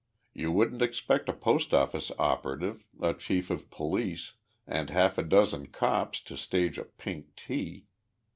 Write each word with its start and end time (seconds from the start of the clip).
You 0.33 0.51
wouldn't 0.51 0.81
expect 0.81 1.29
a 1.29 1.31
post 1.33 1.75
office 1.75 2.11
operative, 2.17 2.87
a 2.99 3.13
chief 3.13 3.51
of 3.51 3.69
police, 3.69 4.33
and 4.65 4.89
half 4.89 5.19
a 5.19 5.23
dozen 5.23 5.67
cops 5.67 6.21
to 6.21 6.37
stage 6.37 6.79
a 6.79 6.85
pink 6.85 7.35
tea. 7.35 7.85